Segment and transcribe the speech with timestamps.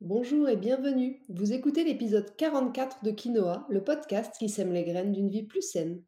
[0.00, 1.20] Bonjour et bienvenue.
[1.28, 5.60] Vous écoutez l'épisode 44 de Quinoa, le podcast qui sème les graines d'une vie plus
[5.60, 6.04] saine.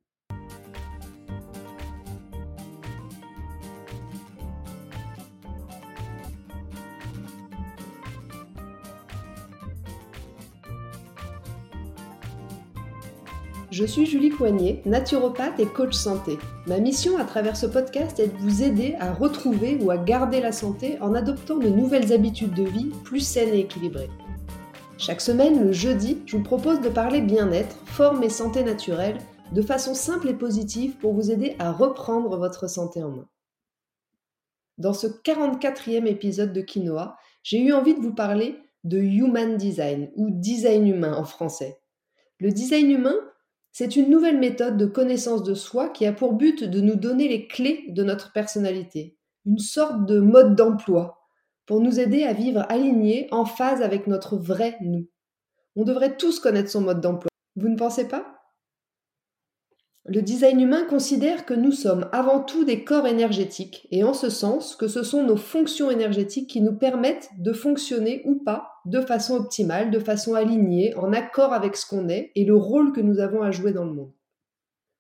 [13.81, 16.37] Je suis Julie Coignet, naturopathe et coach santé.
[16.67, 20.43] Ma mission à travers ce podcast est de vous aider à retrouver ou à garder
[20.43, 24.11] la santé en adoptant de nouvelles habitudes de vie plus saines et équilibrées.
[24.99, 29.17] Chaque semaine, le jeudi, je vous propose de parler bien-être, forme et santé naturelle
[29.51, 33.29] de façon simple et positive pour vous aider à reprendre votre santé en main.
[34.77, 40.11] Dans ce 44e épisode de Quinoa, j'ai eu envie de vous parler de Human Design
[40.17, 41.81] ou design humain en français.
[42.41, 43.17] Le design humain,
[43.73, 47.29] c'est une nouvelle méthode de connaissance de soi qui a pour but de nous donner
[47.29, 51.21] les clés de notre personnalité, une sorte de mode d'emploi
[51.67, 55.09] pour nous aider à vivre alignés, en phase avec notre vrai nous.
[55.77, 57.31] On devrait tous connaître son mode d'emploi.
[57.55, 58.40] Vous ne pensez pas?
[60.11, 64.29] Le design humain considère que nous sommes avant tout des corps énergétiques, et en ce
[64.29, 69.01] sens que ce sont nos fonctions énergétiques qui nous permettent de fonctionner ou pas de
[69.01, 73.01] façon optimale, de façon alignée, en accord avec ce qu'on est et le rôle que
[73.01, 74.11] nous avons à jouer dans le monde.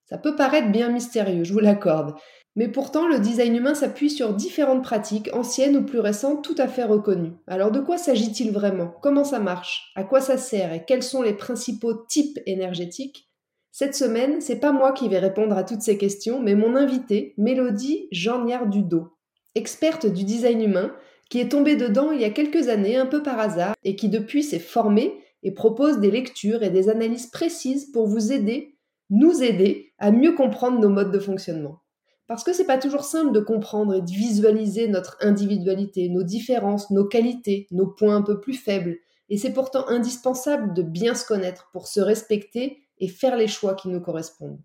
[0.05, 2.15] Ça peut paraître bien mystérieux, je vous l'accorde,
[2.55, 6.69] mais pourtant le design humain s'appuie sur différentes pratiques, anciennes ou plus récentes, tout à
[6.69, 7.33] fait reconnues.
[7.49, 8.93] Alors de quoi s'agit-il vraiment?
[9.03, 9.91] Comment ça marche?
[9.97, 10.73] À quoi ça sert?
[10.73, 13.30] Et quels sont les principaux types énergétiques?
[13.73, 17.35] Cette semaine, c'est pas moi qui vais répondre à toutes ces questions, mais mon invitée,
[17.39, 19.09] Mélodie Jean-Dudo,
[19.55, 20.93] experte du design humain,
[21.29, 24.09] qui est tombée dedans il y a quelques années un peu par hasard et qui
[24.09, 28.77] depuis s'est formée et propose des lectures et des analyses précises pour vous aider,
[29.09, 31.79] nous aider à mieux comprendre nos modes de fonctionnement.
[32.27, 36.91] Parce que c'est pas toujours simple de comprendre et de visualiser notre individualité, nos différences,
[36.91, 38.99] nos qualités, nos points un peu plus faibles.
[39.29, 43.75] Et c'est pourtant indispensable de bien se connaître pour se respecter et faire les choix
[43.75, 44.61] qui nous correspondent.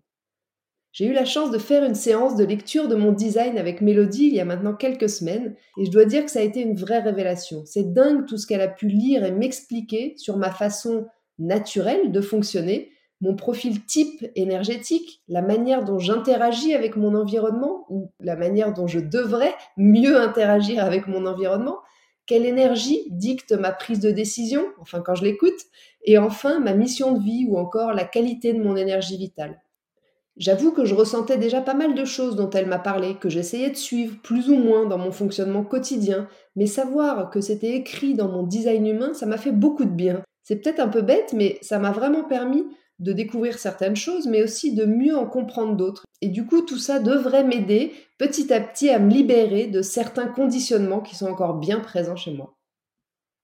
[0.92, 4.28] J'ai eu la chance de faire une séance de lecture de mon design avec Mélodie
[4.28, 6.74] il y a maintenant quelques semaines et je dois dire que ça a été une
[6.74, 7.64] vraie révélation.
[7.66, 11.06] C'est dingue tout ce qu'elle a pu lire et m'expliquer sur ma façon
[11.38, 18.10] naturelle de fonctionner, mon profil type énergétique, la manière dont j'interagis avec mon environnement ou
[18.20, 21.76] la manière dont je devrais mieux interagir avec mon environnement,
[22.26, 25.60] quelle énergie dicte ma prise de décision, enfin quand je l'écoute,
[26.04, 29.60] et enfin ma mission de vie ou encore la qualité de mon énergie vitale.
[30.36, 33.70] J'avoue que je ressentais déjà pas mal de choses dont elle m'a parlé, que j'essayais
[33.70, 38.28] de suivre plus ou moins dans mon fonctionnement quotidien, mais savoir que c'était écrit dans
[38.28, 40.22] mon design humain, ça m'a fait beaucoup de bien.
[40.42, 42.66] C'est peut-être un peu bête, mais ça m'a vraiment permis
[42.98, 46.04] de découvrir certaines choses, mais aussi de mieux en comprendre d'autres.
[46.22, 50.26] Et du coup, tout ça devrait m'aider petit à petit à me libérer de certains
[50.26, 52.56] conditionnements qui sont encore bien présents chez moi.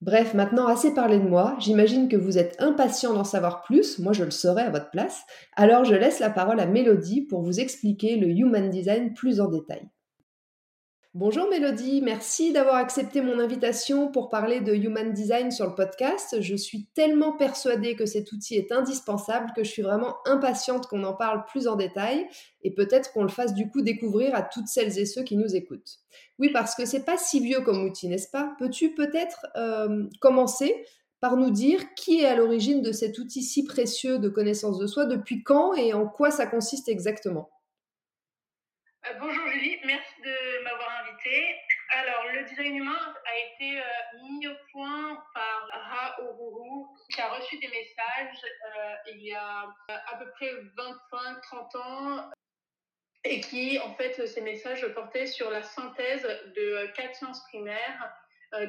[0.01, 4.11] Bref, maintenant assez parlé de moi, j'imagine que vous êtes impatient d'en savoir plus, moi
[4.11, 5.21] je le serai à votre place,
[5.55, 9.47] alors je laisse la parole à Mélodie pour vous expliquer le Human Design plus en
[9.47, 9.87] détail.
[11.15, 16.41] Bonjour Mélodie, merci d'avoir accepté mon invitation pour parler de Human Design sur le podcast.
[16.41, 21.03] Je suis tellement persuadée que cet outil est indispensable que je suis vraiment impatiente qu'on
[21.03, 22.27] en parle plus en détail
[22.63, 25.55] et peut-être qu'on le fasse du coup découvrir à toutes celles et ceux qui nous
[25.55, 25.99] écoutent.
[26.39, 28.55] Oui, parce que c'est pas si vieux comme outil, n'est-ce pas?
[28.57, 30.83] Peux-tu peut-être euh, commencer
[31.19, 34.87] par nous dire qui est à l'origine de cet outil si précieux de connaissance de
[34.87, 37.51] soi, depuis quand et en quoi ça consiste exactement?
[39.05, 40.92] Euh, Bonjour Julie, merci de m'avoir
[41.89, 43.83] alors, le design humain a été euh,
[44.23, 46.17] mis au point par Ra
[47.09, 52.31] qui a reçu des messages euh, il y a euh, à peu près 25-30 ans
[53.23, 58.13] et qui, en fait, ces messages portaient sur la synthèse de quatre sciences primaires,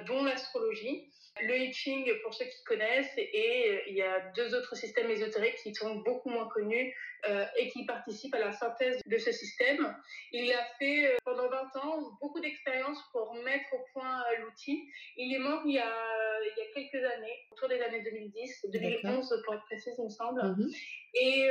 [0.06, 1.11] dont l'astrologie.
[1.43, 5.11] Le I Ching, pour ceux qui connaissent, et euh, il y a deux autres systèmes
[5.11, 6.95] ésotériques qui sont beaucoup moins connus
[7.28, 9.97] euh, et qui participent à la synthèse de ce système.
[10.31, 14.89] Il a fait euh, pendant 20 ans beaucoup d'expériences pour mettre au point l'outil.
[15.17, 15.93] Il est mort il y, a,
[16.41, 20.11] il y a quelques années, autour des années 2010, 2011 pour être précise, il me
[20.11, 20.41] semble.
[20.41, 20.70] Mhm.
[21.14, 21.49] Et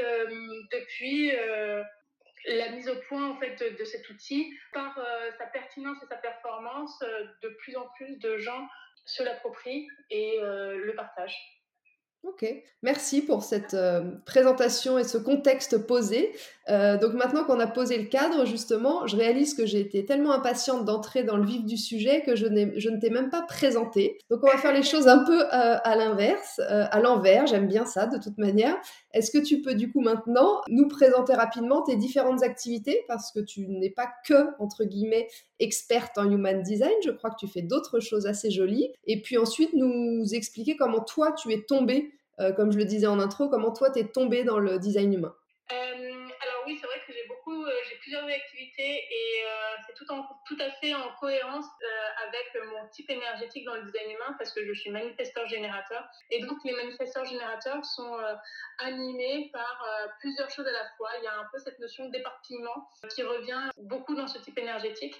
[0.71, 1.31] depuis
[2.47, 4.95] la mise au point en fait de, cet outil par
[5.37, 7.03] sa pertinence et sa performance
[7.41, 8.67] de plus en plus de gens
[9.05, 11.59] se l'approprient et euh, le partagent.
[12.23, 12.45] Ok,
[12.83, 16.33] merci pour cette euh, présentation et ce contexte posé.
[16.69, 20.31] Euh, donc maintenant qu'on a posé le cadre, justement, je réalise que j'ai été tellement
[20.31, 22.45] impatiente d'entrer dans le vif du sujet que je,
[22.77, 24.17] je ne t'ai même pas présenté.
[24.29, 28.07] Donc on va faire les choses un peu à l'inverse, à l'envers, j'aime bien ça
[28.07, 28.77] de toute manière.
[29.13, 33.03] Est-ce que tu peux du coup maintenant nous présenter rapidement tes différentes activités?
[33.07, 35.27] Parce que tu n'es pas que, entre guillemets,
[35.59, 38.91] experte en human design, je crois que tu fais d'autres choses assez jolies.
[39.05, 43.07] Et puis ensuite nous expliquer comment toi tu es tombé, euh, comme je le disais
[43.07, 45.33] en intro, comment toi tu es tombé dans le design humain.
[48.13, 49.43] Plusieurs activités et
[49.87, 51.65] c'est tout, tout à fait en cohérence
[52.27, 56.07] avec mon type énergétique dans le design humain parce que je suis manifesteur générateur.
[56.29, 58.33] Et donc, les manifesteurs générateurs sont euh,
[58.79, 61.09] animés par euh, plusieurs choses à la fois.
[61.19, 65.15] Il y a un peu cette notion d'éparpillement qui revient beaucoup dans ce type énergétique.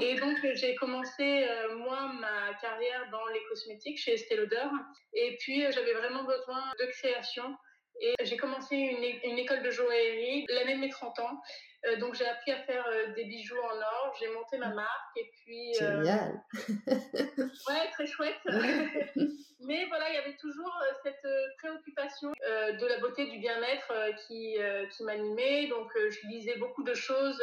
[0.00, 4.66] Et donc, j'ai commencé, euh, moi, ma carrière dans les cosmétiques chez Estée Lauder.
[5.12, 7.56] Et puis, j'avais vraiment besoin de création.
[8.00, 11.40] Et j'ai commencé une, une, école de joaillerie l'année de mes 30 ans.
[11.86, 15.16] Euh, donc j'ai appris à faire euh, des bijoux en or, j'ai monté ma marque
[15.16, 15.72] et puis...
[15.82, 16.42] Euh, Génial
[17.68, 18.40] Ouais, très chouette.
[19.60, 21.26] Mais voilà, il y avait toujours cette
[21.58, 23.94] préoccupation de la beauté, du bien-être
[24.26, 24.58] qui,
[24.90, 25.68] qui m'animait.
[25.68, 27.42] Donc je lisais beaucoup de choses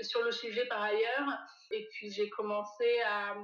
[0.00, 1.28] sur le sujet par ailleurs.
[1.70, 3.34] Et puis j'ai commencé à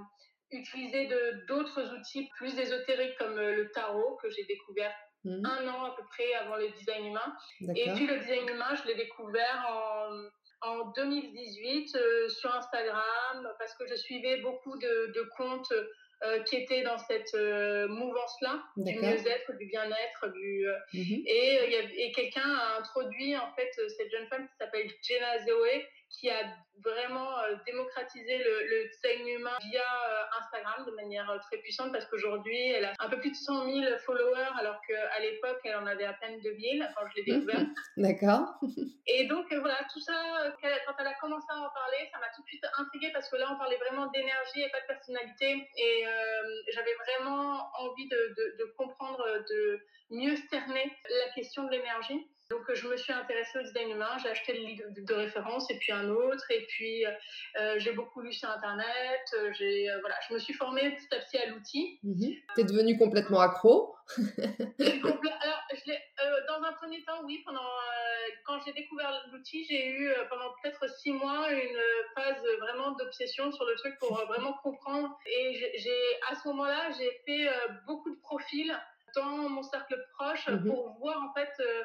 [0.52, 1.11] utiliser
[1.49, 4.94] d'autres outils plus ésotériques comme le tarot que j'ai découvert
[5.25, 5.47] mmh.
[5.47, 7.35] un an à peu près avant le design humain.
[7.76, 13.75] Et puis le design humain, je l'ai découvert en, en 2018 euh, sur Instagram parce
[13.75, 15.73] que je suivais beaucoup de, de comptes
[16.23, 21.23] euh, qui étaient dans cette euh, mouvance-là, du mieux-être, du bien-être, du mhm.
[21.26, 25.85] et, et quelqu'un a introduit en fait cette jeune femme qui s'appelle Jenna Zoe
[26.19, 26.43] qui a
[26.82, 32.05] vraiment euh, démocratisé le, design humain via euh, Instagram de manière euh, très puissante parce
[32.06, 35.87] qu'aujourd'hui, elle a un peu plus de 100 000 followers alors qu'à l'époque, elle en
[35.87, 37.64] avait à peine 2000 quand je l'ai découvert.
[37.96, 38.61] D'accord.
[39.06, 42.43] Et donc, voilà, tout ça, quand elle a commencé à en parler, ça m'a tout
[42.43, 45.69] de suite intriguée parce que là, on parlait vraiment d'énergie et pas de personnalité.
[45.76, 46.05] Et
[46.72, 49.81] j'avais vraiment envie de, de, de comprendre, de
[50.11, 52.28] mieux cerner la question de l'énergie.
[52.50, 55.79] Donc, je me suis intéressée au design humain, j'ai acheté le livre de référence et
[55.79, 60.14] puis un autre, et puis euh, j'ai beaucoup lu sur Internet, euh, j'ai, euh, voilà,
[60.29, 61.99] je me suis formée petit à petit à l'outil.
[62.02, 62.35] Mhm.
[62.55, 65.93] Tu es devenue complètement accro Alors, je
[66.49, 67.61] dans un premier temps, oui, pendant,
[68.44, 71.79] quand j'ai découvert l'outil, j'ai eu pendant peut-être six mois une
[72.14, 75.19] phase vraiment d'obsession sur le truc pour vraiment comprendre.
[75.26, 76.00] Et j'ai,
[76.31, 77.49] à ce moment-là, j'ai fait
[77.87, 78.75] beaucoup de profils
[79.14, 80.67] dans mon cercle proche mhm.
[80.67, 81.82] pour voir en fait euh,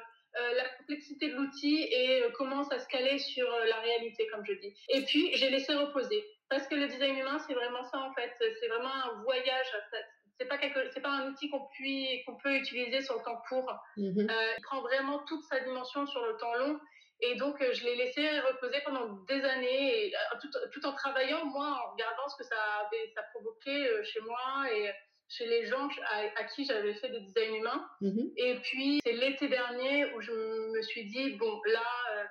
[0.56, 4.46] la complexité de l'outil et euh, comment ça se calait sur euh, la réalité, comme
[4.46, 4.76] je dis.
[4.90, 6.24] Et puis, j'ai laissé reposer.
[6.50, 8.32] Parce que le design humain, c'est vraiment ça, en fait.
[8.40, 9.68] C'est vraiment un voyage.
[10.40, 13.72] C'est pas, quelque, pas un outil qu'on qu'on peut utiliser sur le temps court.
[13.98, 14.28] Mhm.
[14.30, 16.80] il prend vraiment toute sa dimension sur le temps long.
[17.22, 21.68] Et donc, je l'ai laissé reposer pendant des années, et, tout, tout, en travaillant, moi,
[21.68, 22.56] en regardant ce que ça
[22.86, 24.90] avait ça provoqué chez moi et
[25.30, 25.88] chez les gens
[26.36, 27.90] à, qui j'avais fait des designs humains.
[28.02, 28.32] Mhm.
[28.38, 32.24] Et puis, c'est l'été dernier où je me suis dit, bon, là, euh,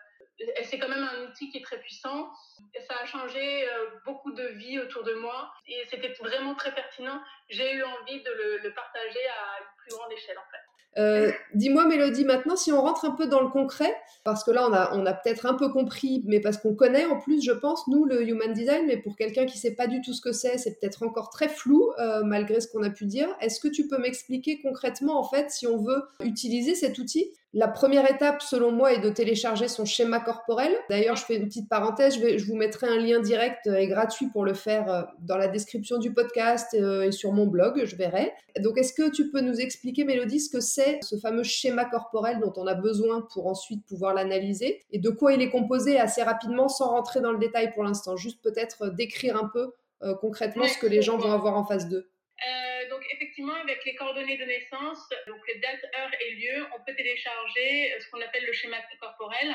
[0.64, 2.30] c'est quand même un outil qui est très puissant.
[2.74, 5.52] Et ça a changé euh, beaucoup de vies autour de moi.
[5.66, 7.22] Et c'était vraiment très pertinent.
[7.48, 10.67] J'ai eu envie de le, le partager à une plus grande échelle, en fait.
[10.98, 14.90] Euh, dis-moi, Mélodie, maintenant, si on rentre un peu dans le concret, parce que là,
[14.92, 18.04] on a, peut-être un peu compris, mais parce qu'on connaît en plus, je pense, nous,
[18.04, 20.58] le human design, mais pour quelqu'un qui ne sait pas du tout ce que c'est,
[20.58, 23.28] c'est peut-être encore très flou, euh, malgré ce qu'on a pu dire.
[23.40, 27.32] Est-ce que tu peux m'expliquer concrètement, en fait, si on veut utiliser cet outil?
[27.54, 30.72] La première étape, selon moi, est de télécharger son schéma corporel.
[30.90, 33.86] D'ailleurs, je fais une petite parenthèse, je, vais, je vous mettrai un lien direct et
[33.86, 37.96] gratuit pour le faire euh, dans la description du podcast et sur mon blog, je
[37.96, 38.32] verrai.
[38.60, 42.40] Donc, est-ce que tu peux nous expliquer, Mélodie, ce que c'est ce fameux schéma corporel
[42.40, 44.82] dont on a besoin pour ensuite pouvoir l'analyser?
[44.90, 48.16] Et de quoi il est composé assez rapidement sans rentrer dans le détail pour l'instant,
[48.16, 51.88] juste peut-être décrire un peu euh, concrètement ce que les gens vont avoir en face
[51.88, 52.08] d'eux.
[52.38, 56.94] Euh, donc effectivement, avec les coordonnées de naissance, donc date, heure et lieu, on peut
[56.94, 59.54] télécharger ce qu'on appelle le schéma corporel.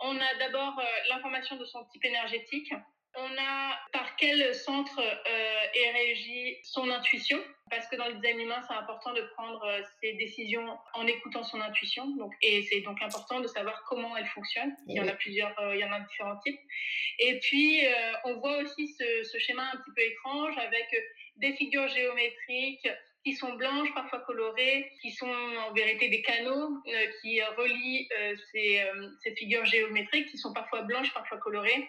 [0.00, 2.72] On a d'abord euh, l'information de son type énergétique,
[3.18, 7.38] on a par quel centre euh, est régie son intuition,
[7.70, 11.42] parce que dans le design humain, c'est important de prendre euh, ses décisions en écoutant
[11.42, 12.06] son intuition.
[12.16, 14.74] Donc, et c'est donc important de savoir comment elle fonctionne.
[14.86, 16.60] Il y en a plusieurs, euh, il y en a différents types.
[17.18, 17.82] Et puis,
[18.24, 20.86] on voit aussi ce, schéma un petit peu étrange avec
[21.38, 22.88] des figures géométriques
[23.24, 26.82] qui sont blanches, parfois colorées, qui sont en vérité des canaux
[27.20, 28.08] qui relient
[28.52, 28.82] ces,
[29.22, 31.88] ces figures géométriques, qui sont parfois blanches, parfois colorées.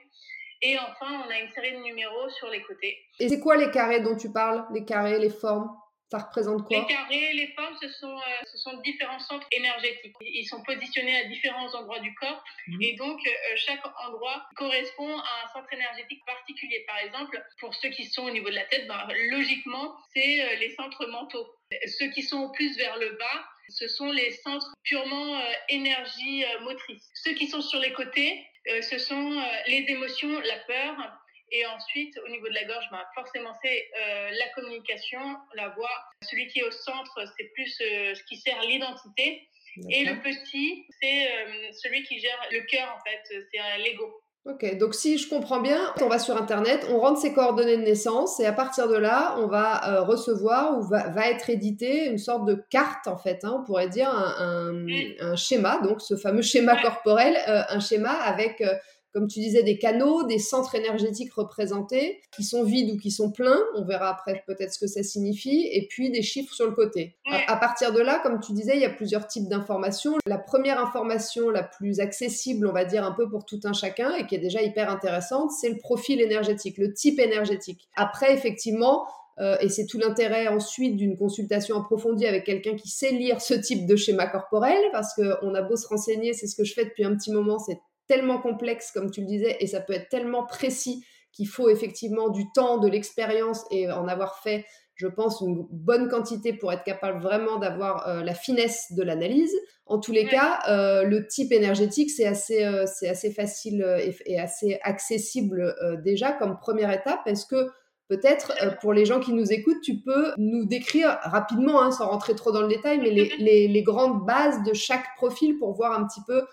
[0.61, 2.97] Et enfin, on a une série de numéros sur les côtés.
[3.19, 4.65] Et c'est quoi les carrés dont tu parles?
[4.73, 5.69] Les carrés, les formes?
[6.11, 6.79] Ça représente quoi?
[6.79, 10.15] Les carrés, les formes, ce sont, euh, ce sont différents centres énergétiques.
[10.21, 12.81] Ils sont positionnés à différents endroits du corps mhm.
[12.81, 16.83] et donc euh, chaque endroit correspond à un centre énergétique particulier.
[16.87, 20.55] Par exemple, pour ceux qui sont au niveau de la tête, ben, logiquement, c'est euh,
[20.55, 21.47] les centres mentaux.
[21.85, 27.07] Ceux qui sont plus vers le bas, ce sont les centres purement énergie motrice.
[27.13, 28.43] Ceux qui sont sur les côtés,
[28.81, 30.95] ce sont les émotions, la peur,
[31.51, 35.19] et ensuite, au niveau de la gorge, bah, forcément, c'est euh, la communication,
[35.55, 35.89] la voix.
[36.21, 39.47] Celui qui est au centre, c'est plus euh, ce qui sert l'identité.
[39.89, 43.43] Et le petit, c'est euh, celui qui gère le cœur, en fait.
[43.51, 44.21] C'est l'ego.
[44.45, 47.83] Ok, donc si je comprends bien, on va sur Internet, on rentre ses coordonnées de
[47.83, 52.17] naissance et à partir de là, on va recevoir ou va, va, être édité une
[52.17, 56.15] sorte de carte, en fait, hein, on pourrait dire un, un, un, schéma, donc ce
[56.15, 58.63] fameux schéma corporel, un schéma avec
[59.13, 63.31] comme tu disais, des canaux, des centres énergétiques représentés, qui sont vides ou qui sont
[63.31, 63.59] pleins.
[63.75, 65.67] On verra après peut-être ce que ça signifie.
[65.71, 67.17] Et puis des chiffres sur le côté.
[67.47, 70.15] À, partir de là, comme tu disais, il y a plusieurs types d'informations.
[70.25, 74.13] La première information, la plus accessible, on va dire un peu pour tout un chacun,
[74.15, 77.89] et qui est déjà hyper intéressante, c'est le profil énergétique, le type énergétique.
[77.95, 79.05] Après, effectivement,
[79.39, 83.53] euh, et c'est tout l'intérêt ensuite d'une consultation approfondie avec quelqu'un qui sait lire ce
[83.53, 86.85] type de schéma corporel, parce qu'on a beau se renseigner, c'est ce que je fais
[86.85, 90.09] depuis un petit moment, c'est tellement complexe, comme tu le disais, et ça peut être
[90.09, 95.41] tellement précis qu'il faut effectivement du temps, de l'expérience et en avoir fait, je pense,
[95.41, 99.55] une bonne quantité pour être capable vraiment d'avoir euh, la finesse de l'analyse.
[99.85, 103.85] En tous les cas, euh, le type énergétique, c'est assez, euh, c'est assez facile
[104.25, 107.21] et, assez accessible déjà comme première étape.
[107.27, 107.69] Est-ce que
[108.07, 108.51] peut-être
[108.81, 112.51] pour les gens qui nous écoutent, tu peux nous décrire rapidement, hein, sans rentrer trop
[112.51, 116.05] dans le détail, mais les, les, les grandes bases de chaque profil pour voir un
[116.05, 116.43] petit peu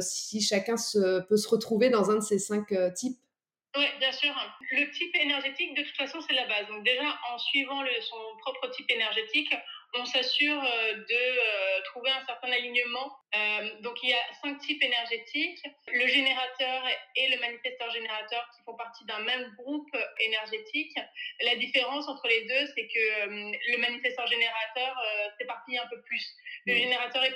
[0.00, 3.18] si chacun se, peut se retrouver dans un de ces cinq euh, types
[3.76, 4.32] oui, bien sûr.
[4.70, 6.68] Le type énergétique, de toute façon, c'est la base.
[6.68, 9.52] Donc déjà, en suivant son propre type énergétique,
[9.94, 13.16] on s'assure euh, de trouver un certain alignement.
[13.80, 15.62] donc il y a cinq types énergétiques.
[15.92, 16.82] Le générateur
[17.16, 20.96] et le manifesteur générateur qui font partie d'un même groupe énergétique.
[21.40, 23.28] La différence entre les deux, c'est que
[23.72, 24.96] le manifesteur générateur
[25.38, 26.24] s'éparpille un peu plus.
[26.66, 27.34] Le générateur est,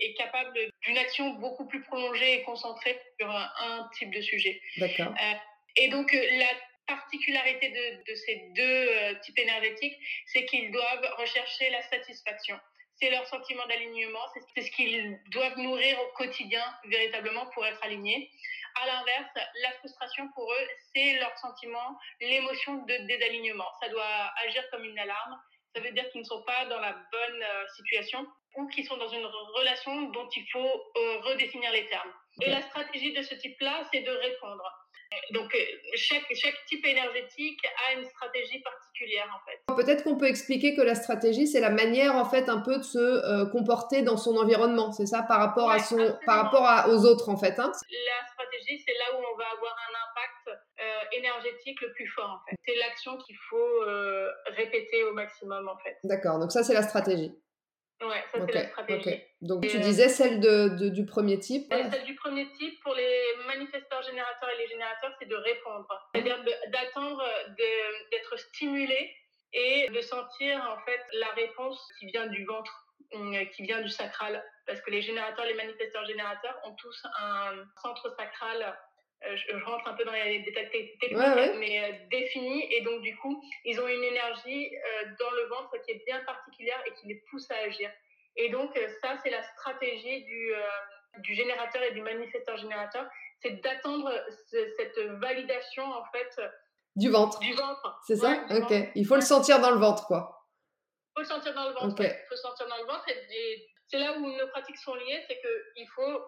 [0.00, 4.60] est, capable d'une action beaucoup plus prolongée et concentrée sur un, type de sujet.
[4.76, 5.14] D'accord.
[5.20, 5.34] Euh,
[5.76, 6.46] et donc, euh, la
[6.86, 7.70] particularité
[8.06, 12.58] de, ces deux euh, types énergétiques, c'est qu'ils doivent rechercher la satisfaction.
[12.98, 14.24] C'est leur sentiment d'alignement,
[14.54, 18.30] c'est ce qu'ils doivent nourrir au quotidien véritablement pour être alignés.
[18.82, 19.30] À l'inverse,
[19.62, 23.68] la frustration pour eux, c'est leur sentiment, l'émotion de désalignement.
[23.80, 25.38] Ça doit agir comme une alarme.
[25.74, 27.44] Ça veut dire qu'ils ne sont pas dans la bonne
[27.76, 28.26] situation
[28.56, 32.12] ou qui sont dans une relation dont il faut euh, redéfinir les termes.
[32.40, 34.85] Et la stratégie de ce type-là, c'est de répondre.
[35.30, 35.58] Donc, euh,
[35.94, 39.82] chaque, chaque type énergétique a une stratégie particulière, en fait.
[39.82, 42.82] Peut-être qu'on peut expliquer que la stratégie, c'est la manière, en fait, un peu de
[42.82, 46.88] se euh, comporter dans son environnement, c'est ça, par rapport, à son, par rapport à,
[46.88, 47.58] aux autres, en fait.
[47.58, 50.60] Hein la stratégie, c'est là où on va avoir un impact
[51.12, 52.56] énergétique le plus fort, en fait.
[52.66, 53.80] C'est l'action qu'il faut
[54.56, 55.96] répéter au maximum, en fait.
[56.04, 57.32] D'accord, donc ça, c'est la stratégie.
[58.02, 59.22] Ouais, ça c'est la stratégie.
[59.40, 61.72] Donc tu disais celle de, du premier type.
[61.72, 65.88] Celle du premier type pour les manifesteurs générateurs et les générateurs, c'est de répondre.
[66.14, 67.22] C'est-à-dire d'attendre
[67.56, 69.14] d'être stimulé
[69.52, 73.88] et de sentir en fait la réponse qui vient du ventre, euh, qui vient du
[73.88, 74.44] sacral.
[74.66, 78.72] Parce que les générateurs, les manifesteurs générateurs ont tous un centre sacral euh,
[79.22, 81.12] je, rentre un peu dans les détails techniques,
[81.58, 82.66] mais euh, définis.
[82.72, 86.20] Et donc, du coup, ils ont une énergie euh, dans le ventre qui est bien
[86.24, 87.90] particulière et qui les pousse à agir.
[88.36, 90.52] Et donc, ça, c'est la stratégie du,
[91.20, 93.06] du générateur et du manifesteur générateur.
[93.40, 94.12] C'est d'attendre
[94.50, 96.42] cette validation, en fait.
[96.96, 97.38] Du ventre.
[97.38, 97.98] Du ventre.
[98.06, 98.44] C'est ça?
[98.50, 98.74] Ok.
[98.94, 100.46] Il faut le sentir dans le ventre, quoi.
[101.08, 101.96] Il faut le sentir dans le ventre.
[101.98, 103.08] Il faut le sentir dans le ventre.
[103.08, 106.20] Et, c'est là où nos pratiques sont liées, c'est qu'il faut,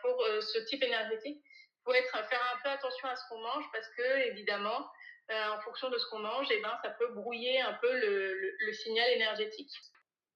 [0.00, 1.42] pour ce type énergétique,
[1.84, 4.86] faut être, faire un peu attention à ce qu'on mange parce que, évidemment,
[5.30, 7.92] euh, en fonction de ce qu'on mange, et eh ben, ça peut brouiller un peu
[7.92, 9.70] le, le, signal énergétique.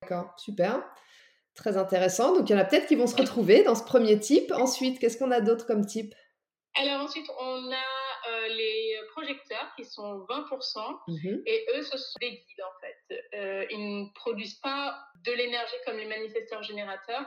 [0.00, 0.82] D'accord, super.
[1.54, 2.34] Très intéressant.
[2.34, 4.52] Donc, il y en a peut-être qui vont se retrouver dans ce premier type.
[4.52, 6.14] Ensuite, qu'est-ce qu'on a d'autre comme type?
[6.74, 11.00] Alors, ensuite, on a euh, les projecteurs qui sont 20%.
[11.08, 11.42] Mhm.
[11.46, 12.75] Et eux, ce sont des guides, en fait.
[13.36, 17.26] Euh, ils ne produisent pas de l'énergie comme les manifesteurs générateurs.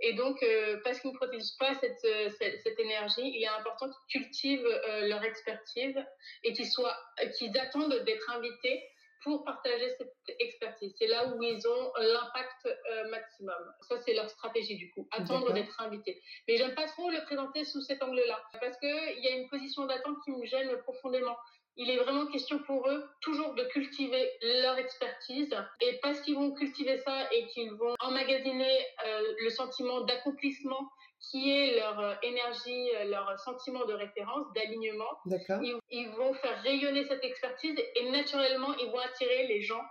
[0.00, 3.48] Et donc, euh, parce qu'ils ne produisent pas cette, euh, cette, cette, énergie, il est
[3.48, 5.98] important qu'ils cultivent euh, leur expertise
[6.44, 6.96] et qu'ils soient,
[7.38, 8.84] qu'ils attendent d'être invités
[9.22, 10.94] pour partager cette expertise.
[10.98, 12.68] C'est là où ils ont l'impact
[13.10, 13.74] maximum.
[13.80, 16.22] Ça, c'est leur stratégie du coup, attendre d'être invités.
[16.46, 19.86] Mais j'aime pas trop le présenter sous cet angle-là, parce qu'il y a une position
[19.86, 21.36] d'attente qui me gêne profondément.
[21.76, 24.30] Il est vraiment question pour eux toujours de cultiver
[24.62, 25.54] leur expertise.
[25.80, 30.88] Et parce qu'ils vont cultiver ça et qu'ils vont emmagasiner euh, le sentiment d'accomplissement
[31.30, 35.18] qui est leur euh, énergie, euh, leur sentiment de référence, d'alignement,
[35.62, 39.82] ils, ils, vont faire rayonner cette expertise et naturellement, ils vont attirer les gens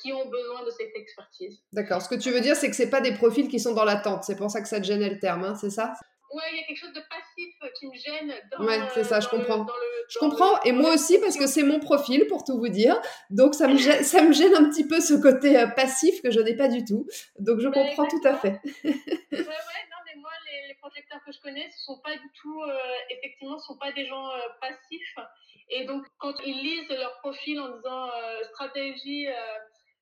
[0.00, 1.60] qui ont besoin de cette expertise.
[1.72, 2.00] D'accord.
[2.00, 4.22] Ce que tu veux dire, c'est que c'est pas des profils qui sont dans l'attente.
[4.22, 5.94] C'est pour ça que ça te gênait le terme, hein, c'est ça?
[6.34, 8.34] Ouais, il y a quelque chose de passif qui me gêne.
[8.50, 9.66] Dans, ouais, c'est ça, je comprends.
[10.08, 13.00] je comprends, et moi aussi, parce que c'est mon profil, pour tout vous dire.
[13.30, 16.32] Donc, ça me, gêne, ça me gêne un petit peu ce côté euh, passif que
[16.32, 17.06] je n'ai pas du tout.
[17.38, 18.60] Donc, je comprends tout à fait.
[18.82, 18.90] ouais,
[19.32, 20.32] ouais, non, mais moi,
[20.66, 22.76] les, projecteurs que je connais, ce sont pas du tout, euh,
[23.10, 25.14] effectivement, ce sont pas des gens euh, passifs.
[25.70, 28.10] Et donc, quand ils lisent leur profil en disant
[28.50, 29.28] stratégie,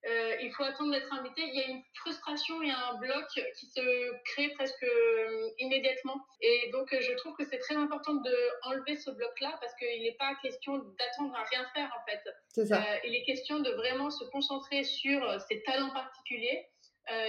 [0.05, 1.43] euh, il faut attendre d'être invité.
[1.43, 3.25] Il y a une frustration et un bloc
[3.59, 6.17] qui se crée presque euh, immédiatement.
[6.41, 10.03] Et donc, euh, je trouve que c'est très important de enlever ce bloc-là parce qu'il
[10.03, 12.21] n'est pas question d'attendre à rien faire, en fait.
[12.49, 12.83] C'est ça.
[13.05, 16.67] il est question de vraiment se concentrer sur ces talents particuliers,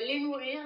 [0.02, 0.60] les nourrir,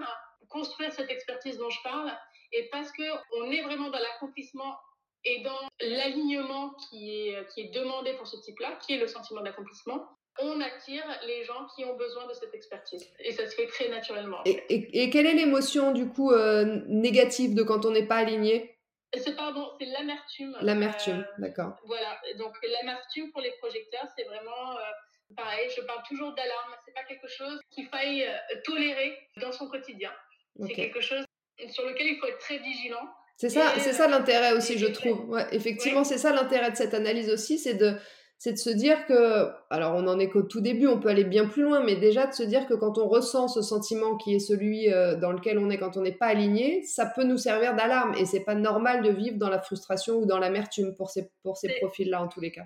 [0.49, 2.11] construire cette expertise dont je parle.
[2.53, 4.77] Et parce qu'on est vraiment dans l'accomplissement
[5.25, 9.41] et dans l'alignement qui est, qui est demandé pour ce type-là, qui est le sentiment
[9.41, 10.07] d'accomplissement,
[10.39, 13.07] on attire les gens qui ont besoin de cette expertise.
[13.19, 14.39] Et ça se fait très naturellement.
[14.45, 18.77] Et, quelle est l'émotion du coup euh, négative de quand on n'est pas aligné?
[19.15, 20.55] C'est pardon, c'est l'amertume.
[20.61, 21.77] L'amertume, euh, d'accord.
[21.85, 25.69] Voilà, donc l'amertume pour les projecteurs, c'est vraiment euh, pareil.
[25.75, 26.73] Je parle toujours d'alarme.
[26.85, 28.27] C'est pas quelque chose qu'il faille
[28.65, 30.11] tolérer dans son quotidien.
[30.59, 31.23] C'est quelque chose
[31.69, 33.07] sur lequel il faut être très vigilant.
[33.37, 35.29] C'est ça, c'est ça l'intérêt aussi, je trouve.
[35.29, 37.93] Ouais, effectivement, c'est ça l'intérêt de cette analyse aussi, c'est de
[38.39, 41.23] c'est de se dire que, alors on en est qu'au tout début, on peut aller
[41.23, 44.35] bien plus loin, mais déjà de se dire que quand on ressent ce sentiment qui
[44.35, 47.37] est celui euh, dans lequel on est quand on n'est pas aligné, ça peut nous
[47.37, 51.09] servir d'alarme et c'est pas normal de vivre dans la frustration ou dans l'amertume pour
[51.09, 52.65] ces, pour ces profils-là en tous les cas.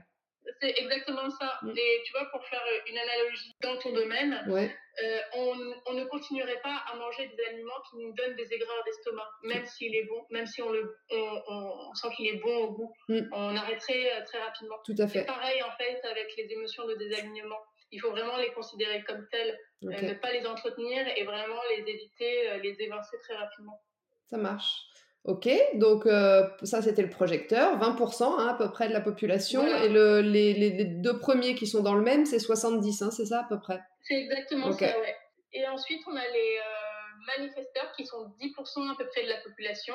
[0.61, 1.57] C'est exactement ça.
[1.63, 1.71] Mm.
[1.75, 6.83] Et tu vois, pour faire une analogie dans ton domaine, euh, on, ne continuerait pas
[6.91, 10.45] à manger des aliments qui nous donnent des aigreurs d'estomac, même s'il est bon, même
[10.45, 12.93] si on, le, on, sent qu'il est bon au goût.
[13.09, 13.21] Mm.
[13.31, 14.77] On arrêterait euh, très rapidement.
[14.85, 15.25] Tout à fait.
[15.25, 17.59] pareil, en fait, avec les émotions de désalignement.
[17.93, 21.91] Il faut vraiment les considérer comme telles, euh, ne pas les entretenir et vraiment les
[21.91, 23.81] éviter, les évincer très rapidement.
[24.29, 24.90] Ça marche.
[25.23, 29.65] Ok, donc euh, ça c'était le projecteur, 20% hein, à peu près de la population,
[29.67, 33.27] et le, les, les, deux premiers qui sont dans le même, c'est 70, hein, c'est
[33.27, 33.79] ça à peu près?
[34.01, 35.15] C'est exactement ça, ouais.
[35.53, 39.37] Et ensuite on a les euh, manifesteurs qui sont 10% à peu près de la
[39.41, 39.93] population.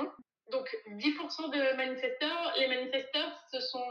[0.53, 3.89] Donc 10% de manifesteurs, les manifesteurs ce sont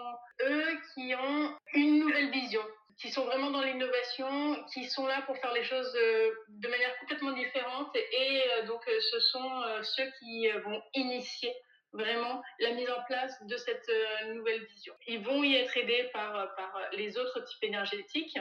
[0.47, 2.61] eux qui ont une nouvelle vision
[2.97, 6.97] qui sont vraiment dans l'innovation, qui sont là pour faire les choses euh, de manière
[6.99, 7.95] complètement différente.
[7.95, 11.53] Et euh, donc, euh, ce sont ceux qui vont initier
[11.91, 13.89] vraiment la mise en place de cette
[14.33, 14.93] nouvelle vision.
[15.07, 18.37] Ils vont y être aidés par, par les autres types énergétiques.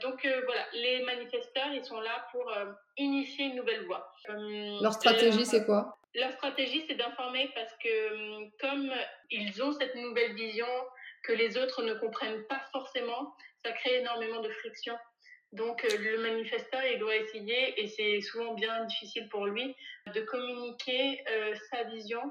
[0.00, 2.50] Donc voilà, les manifesteurs, ils sont là pour
[2.96, 4.14] initier une nouvelle voie.
[4.28, 5.98] Leur stratégie, c'est quoi?
[6.14, 8.92] Leur stratégie, c'est d'informer parce que comme
[9.30, 10.68] ils ont cette nouvelle vision
[11.22, 14.94] que les autres ne comprennent pas forcément, ça crée énormément de friction.
[15.52, 19.74] Donc euh, le manifesteur, il doit essayer, et c'est souvent bien difficile pour lui,
[20.14, 22.22] de communiquer euh, sa vision,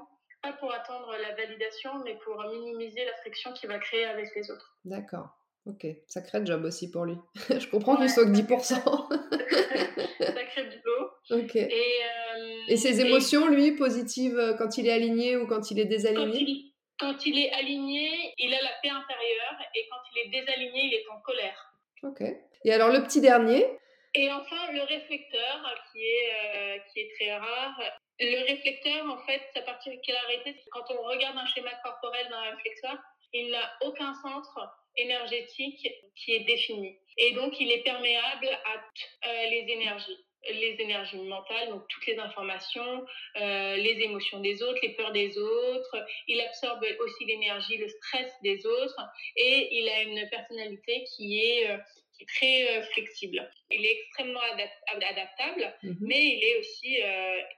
[0.42, 4.50] pas pour attendre la validation, mais pour minimiser la friction qu'il va créer avec les
[4.50, 4.76] autres.
[4.84, 5.28] D'accord.
[5.66, 7.16] Ok, sacré job aussi pour lui.
[7.48, 8.42] Je comprends qu'il soit que 10%.
[10.18, 11.10] sacré boulot.
[11.30, 11.54] Ok.
[11.54, 15.84] Et, euh, et ses émotions, lui, positives quand il est aligné ou quand il est
[15.84, 16.71] désaligné?
[16.98, 20.94] Quand il est aligné, il a la paix intérieure et quand il est désaligné, il
[20.94, 21.72] est en colère.
[22.02, 22.22] Ok.
[22.64, 23.66] Et alors le petit dernier?
[24.14, 27.80] Et enfin le réflecteur qui est, euh, qui est très rare.
[28.20, 32.98] Le réflecteur, en fait, sa particularité, c'est quand on regarde un schéma corporel d'un réflecteur,
[33.32, 34.60] il n'a aucun centre
[34.96, 36.98] énergétique qui est défini.
[37.16, 42.18] Et donc, il est perméable à euh, les énergies les énergies mentales, donc toutes les
[42.18, 43.04] informations,
[43.36, 46.06] euh, les émotions des autres, les peurs des autres.
[46.26, 49.00] Il absorbe aussi l'énergie, le stress des autres
[49.36, 51.78] et il a une personnalité qui est, euh,
[52.16, 53.50] qui est très euh, flexible.
[53.70, 55.96] Il est extrêmement adaptable, mhm.
[56.00, 56.98] mais il est aussi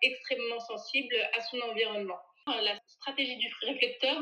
[0.02, 2.18] extrêmement sensible à son environnement.
[2.46, 4.18] La stratégie du réflecteur,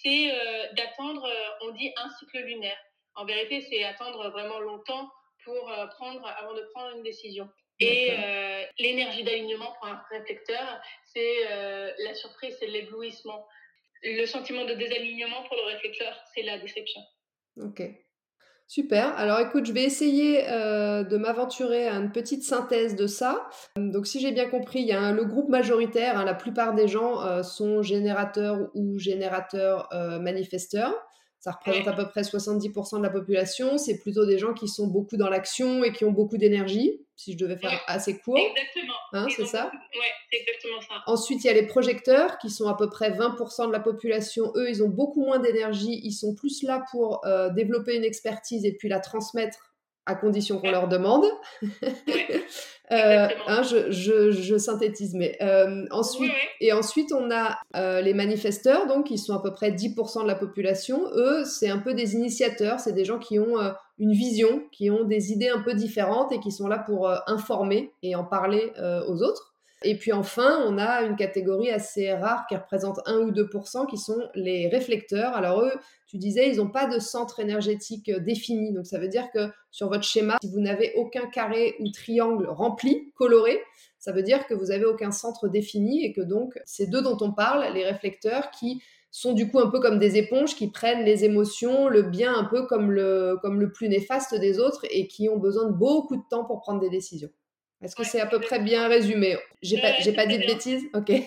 [0.00, 0.30] c'est
[0.74, 1.28] d'attendre,
[1.62, 2.78] on dit, un cycle lunaire.
[3.16, 5.10] En vérité, c'est attendre vraiment longtemps
[5.44, 7.48] pour prendre, avant de prendre une décision.
[7.80, 13.46] Et euh, l'énergie d'alignement pour un réflecteur, c'est euh, la surprise, c'est l'éblouissement.
[14.02, 17.00] Le sentiment de désalignement pour le réflecteur, c'est la déception.
[17.60, 17.82] Ok.
[18.66, 19.16] Super.
[19.16, 23.48] Alors écoute, je vais essayer euh, de m'aventurer à une petite synthèse de ça.
[23.76, 26.86] Donc si j'ai bien compris, il y a le groupe majoritaire, hein, la plupart des
[26.86, 29.88] gens sont générateurs ou générateurs
[30.20, 30.94] manifesteurs.
[31.40, 33.78] Ça représente à peu près 70% de la population.
[33.78, 37.34] C'est plutôt des gens qui sont beaucoup dans l'action et qui ont beaucoup d'énergie, si
[37.34, 38.36] je devais faire assez court.
[38.36, 38.94] Exactement.
[39.12, 41.02] Hein, c'est ça Oui, c'est exactement ça.
[41.06, 44.52] Ensuite, il y a les projecteurs qui sont à peu près 20% de la population.
[44.56, 46.00] Eux, ils ont beaucoup moins d'énergie.
[46.02, 49.67] Ils sont plus là pour euh, développer une expertise et puis la transmettre
[50.08, 51.24] à condition qu'on leur demande.
[52.90, 58.14] Euh, hein, je, je, je, synthétise, mais euh, ensuite, et ensuite on a euh, les
[58.14, 61.02] manifesteurs, donc qui sont à peu près 10% de la population.
[61.14, 63.56] Eux, c'est un peu des initiateurs, c'est des gens qui ont
[63.98, 67.92] une vision, qui ont des idées un peu différentes et qui sont là pour informer
[68.02, 68.72] et en parler
[69.06, 69.54] aux autres.
[69.84, 73.96] Et puis enfin, on a une catégorie assez rare qui représente 1 ou 2% qui
[73.96, 75.34] sont les réflecteurs.
[75.34, 75.72] Alors eux,
[76.08, 78.72] tu disais, ils n'ont pas de centre énergétique euh, défini.
[78.72, 82.48] Donc ça veut dire que sur votre schéma, si vous n'avez aucun carré ou triangle
[82.48, 83.60] rempli, coloré,
[83.98, 87.18] ça veut dire que vous n'avez aucun centre défini et que donc c'est d'eux dont
[87.20, 91.04] on parle, les réflecteurs qui sont du coup un peu comme des éponges qui prennent
[91.04, 95.06] les émotions, le bien un peu comme le, comme le plus néfaste des autres et
[95.06, 97.30] qui ont besoin de beaucoup de temps pour prendre des décisions.
[97.82, 99.36] Est-ce que c'est à peu près bien résumé?
[99.62, 100.84] J'ai pas, j'ai pas dit de bêtises?
[100.94, 101.12] Ok.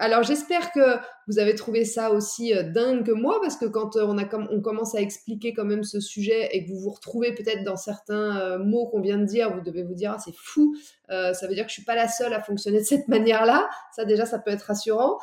[0.00, 3.96] Alors j'espère que vous avez trouvé ça aussi euh, dingue que moi, parce que quand
[3.96, 6.90] euh, on, a on commence à expliquer quand même ce sujet et que vous vous
[6.90, 10.18] retrouvez peut-être dans certains euh, mots qu'on vient de dire, vous devez vous dire ah,
[10.24, 10.76] c'est fou,
[11.08, 13.68] ça veut dire que je suis pas la seule à fonctionner de cette manière-là.
[13.94, 15.18] Ça déjà, ça peut être rassurant.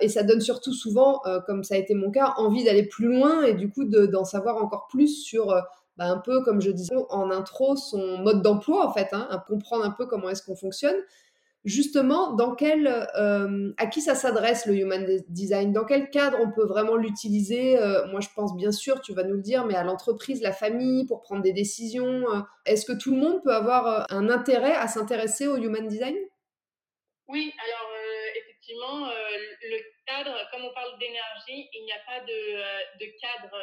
[0.00, 3.42] et ça donne surtout souvent, comme ça a été mon cas, envie d'aller plus loin
[3.44, 5.54] et du coup d'en savoir encore plus sur
[5.96, 9.84] bah, un peu, comme je disais en intro, son mode d'emploi, en fait, hein, comprendre
[9.84, 10.96] un peu comment est-ce qu'on fonctionne.
[11.64, 15.72] Justement, dans quel, euh, à qui ça s'adresse le human design?
[15.72, 17.78] Dans quel cadre on peut vraiment l'utiliser?
[17.78, 20.52] Euh, Moi, je pense bien sûr, tu vas nous le dire, mais à l'entreprise, la
[20.52, 22.24] famille, pour prendre des décisions.
[22.32, 26.16] Euh, est-ce que tout le monde peut avoir un intérêt à s'intéresser au human design?
[27.28, 27.90] Oui, alors
[28.40, 29.06] effectivement,
[30.06, 33.56] cadre, comme on parle d'énergie, il n'y a pas de, de cadre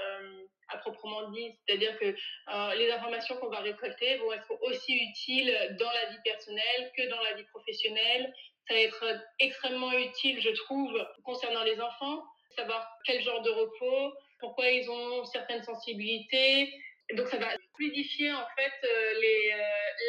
[0.70, 1.52] à proprement dit.
[1.68, 6.22] C'est-à-dire que euh, les informations qu'on va récolter vont être aussi utiles dans la vie
[6.24, 8.34] personnelle que dans la vie professionnelle.
[8.68, 9.06] Ça va être
[9.40, 12.24] extrêmement utile, je trouve, concernant les enfants,
[12.56, 16.72] savoir quel genre de repos, pourquoi ils ont certaines sensibilités.
[17.18, 19.58] Donc ça va fluidifier en fait euh, euh,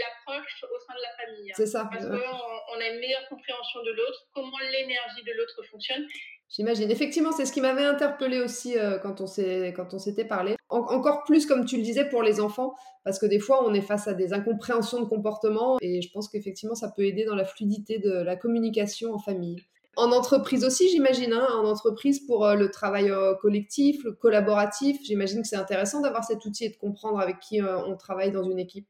[0.00, 1.52] l'approche au sein de la famille.
[1.54, 1.88] C'est ça.
[1.90, 6.06] Parce qu'on on a une meilleure compréhension de l'autre, comment l'énergie de l'autre fonctionne.
[6.50, 6.90] J'imagine.
[6.90, 10.56] Effectivement, c'est ce qui m'avait interpellé aussi euh, quand on s'était parlé.
[10.68, 13.82] encore plus, comme tu le disais, pour les enfants, parce que des fois, on est
[13.82, 17.44] face à des incompréhensions de comportement, et je pense qu'effectivement, ça peut aider dans la
[17.44, 19.62] fluidité de la communication en famille.
[20.00, 24.96] En entreprise aussi, j'imagine, hein, en entreprise pour euh, le travail euh, collectif, le collaboratif,
[25.04, 28.42] j'imagine que c'est intéressant d'avoir cet outil et de comprendre avec qui on travaille dans
[28.42, 28.88] une équipe.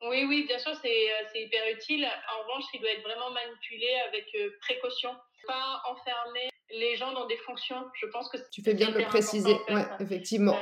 [0.00, 2.06] Oui, oui, bien sûr, c'est hyper utile.
[2.06, 4.24] En revanche, il doit être vraiment manipulé avec
[4.62, 5.10] précaution,
[5.46, 7.84] pas enfermé les gens dans des fonctions.
[7.92, 10.56] Je pense que tu fais bien de le préciser, ouais, effectivement.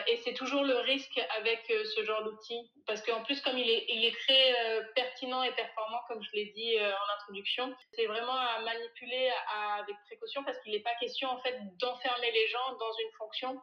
[0.00, 3.58] Euh, et c'est toujours le risque avec euh, ce genre d'outil, parce qu'en plus, comme
[3.58, 7.74] il est, il est très euh, pertinent et performant, comme je l'ai dit en introduction,
[7.92, 9.30] c'est vraiment à manipuler
[9.78, 13.60] avec précaution, parce qu'il n'est pas question en fait d'enfermer les gens dans une fonction,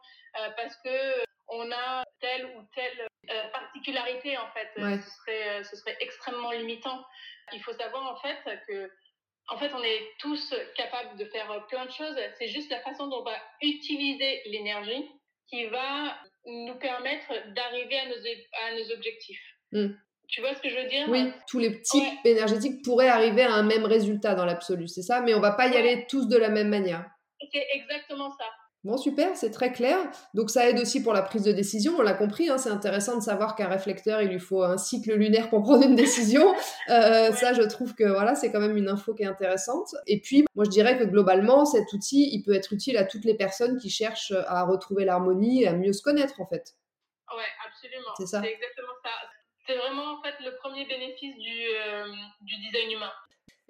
[0.56, 3.06] parce que on a telle ou telle
[3.52, 4.70] particularité en fait.
[4.76, 7.04] Ce, serait, ce serait extrêmement limitant.
[7.52, 8.90] Il faut savoir en fait que
[9.50, 12.16] en fait, on est tous capables de faire plein de choses.
[12.38, 15.08] C'est juste la façon dont on va utiliser l'énergie
[15.48, 19.40] qui va nous permettre d'arriver à nos, à nos objectifs.
[19.72, 19.88] Hmm.
[20.28, 21.08] Tu vois ce que je veux dire?
[21.08, 25.22] Oui, tous les types énergétiques pourraient arriver à un même résultat dans l'absolu, c'est ça?
[25.22, 27.04] Mais on va pas y aller tous de la même manière.
[27.50, 28.44] C'est exactement ça.
[28.84, 29.98] Bon, super, c'est très clair.
[30.34, 33.16] Donc ça aide aussi pour la prise de décision, on l'a compris, hein, c'est intéressant
[33.16, 36.54] de savoir qu'un réflecteur, il lui faut un cycle lunaire pour prendre une décision.
[36.88, 39.88] Euh, ça, je trouve que voilà, c'est quand même une info qui est intéressante.
[40.06, 43.24] Et puis, moi, je dirais que globalement, cet outil, il peut être utile à toutes
[43.24, 46.76] les personnes qui cherchent à retrouver l'harmonie et à mieux se connaître, en fait.
[47.36, 48.12] Ouais, absolument.
[48.16, 48.40] C'est ça.
[48.42, 49.10] C'est exactement ça.
[49.66, 52.06] C'est vraiment, en fait, le premier bénéfice du, euh,
[52.40, 53.12] du design humain.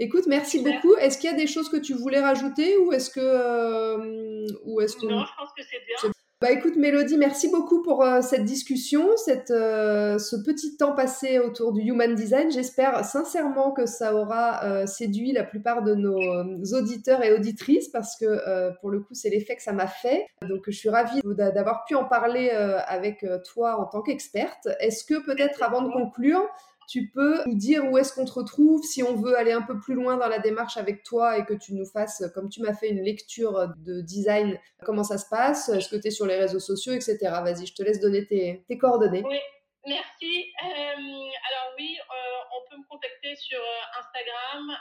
[0.00, 0.94] Écoute, merci beaucoup.
[0.94, 4.80] Est-ce qu'il y a des choses que tu voulais rajouter ou est-ce que, euh, ou
[4.80, 5.06] est-ce que...
[5.06, 6.12] Non, je pense que c'est bien.
[6.40, 11.40] Bah écoute Mélodie, merci beaucoup pour euh, cette discussion, cette, euh, ce petit temps passé
[11.40, 12.52] autour du Human Design.
[12.52, 18.70] J'espère sincèrement que ça aura séduit la plupart de nos auditeurs et auditrices parce que
[18.80, 20.28] pour le coup c'est l'effet que ça m'a fait.
[20.42, 24.68] Donc je suis ravie d'avoir pu en parler avec toi en tant qu'experte.
[24.78, 26.48] Est-ce que peut-être avant de conclure,
[26.88, 29.78] tu peux nous dire où est-ce qu'on te retrouve si on veut aller un peu
[29.78, 32.74] plus loin dans la démarche avec toi et que tu nous fasses, comme tu m'as
[32.74, 36.36] fait une lecture de design, comment ça se passe, est-ce que tu es sur les
[36.36, 37.18] réseaux sociaux, etc.
[37.20, 39.22] Vas-y, je te laisse donner tes, coordonnées.
[39.22, 39.38] Oui,
[39.86, 40.50] merci.
[40.64, 44.76] Euh, alors oui, euh, on peut me contacter sur euh, Instagram.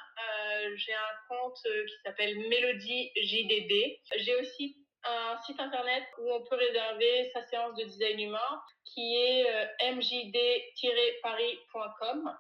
[0.76, 4.00] J'ai un compte qui s'appelle Mélodie JDD.
[4.20, 9.16] J'ai aussi un site internet où on peut réserver sa séance de design humain qui
[9.16, 9.46] est
[9.94, 12.34] mjd-paris.com.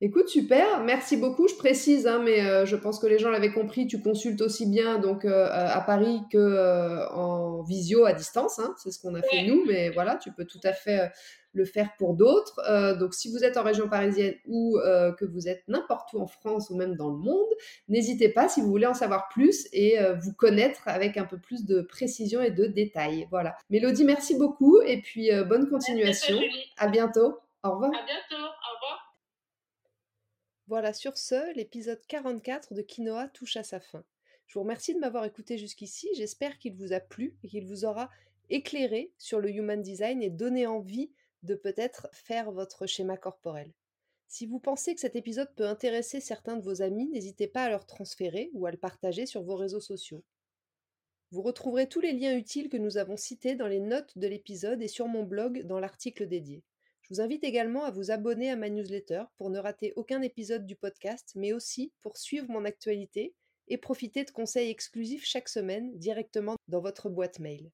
[0.00, 1.46] Écoute, super, merci beaucoup.
[1.46, 4.66] Je précise, hein, mais euh, je pense que les gens l'avaient compris, tu consultes aussi
[4.66, 8.58] bien donc euh, à Paris que euh, en visio à distance.
[8.58, 8.74] Hein.
[8.76, 11.12] c'est ce qu'on a fait nous, mais voilà, tu peux tout à fait
[11.52, 12.60] le faire pour d'autres.
[12.98, 14.76] donc, si vous êtes en région parisienne ou
[15.18, 17.46] que vous êtes n'importe où en France ou même dans le monde,
[17.88, 21.64] n'hésitez pas si vous voulez en savoir plus et vous connaître avec un peu plus
[21.64, 23.28] de précision et de détails.
[23.30, 23.56] Voilà.
[23.70, 26.36] Mélodie, merci beaucoup et puis bonne continuation.
[26.76, 27.38] à bientôt.
[27.62, 27.90] Au revoir.
[27.90, 28.42] À bientôt.
[28.42, 29.03] Au revoir.
[30.66, 34.02] Voilà, sur ce, l'épisode 44 de Quinoa touche à sa fin.
[34.46, 37.84] Je vous remercie de m'avoir écouté jusqu'ici, j'espère qu'il vous a plu et qu'il vous
[37.84, 38.10] aura
[38.48, 41.10] éclairé sur le human design et donné envie
[41.42, 43.74] de peut-être faire votre schéma corporel.
[44.26, 47.68] Si vous pensez que cet épisode peut intéresser certains de vos amis, n'hésitez pas à
[47.68, 50.24] leur transférer ou à le partager sur vos réseaux sociaux.
[51.30, 54.80] Vous retrouverez tous les liens utiles que nous avons cités dans les notes de l'épisode
[54.80, 56.62] et sur mon blog dans l'article dédié.
[57.04, 60.64] Je vous invite également à vous abonner à ma newsletter pour ne rater aucun épisode
[60.64, 63.34] du podcast, mais aussi pour suivre mon actualité
[63.68, 67.70] et profiter de conseils exclusifs chaque semaine directement dans votre boîte mail.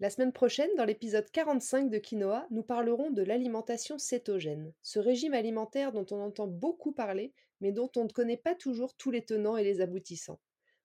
[0.00, 5.34] La semaine prochaine, dans l'épisode 45 de Quinoa, nous parlerons de l'alimentation cétogène, ce régime
[5.34, 9.26] alimentaire dont on entend beaucoup parler, mais dont on ne connaît pas toujours tous les
[9.26, 10.40] tenants et les aboutissants.